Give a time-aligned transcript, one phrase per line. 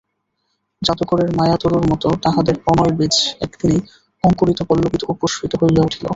[0.81, 3.15] জাদুকরের মায়াতরুর মতো তাহাদের প্রণয়বীজ
[3.45, 3.81] একদিনেই
[4.23, 6.05] অঙ্কুরিত পল্লবিত ও পুষ্পিত হইয়া উঠিল।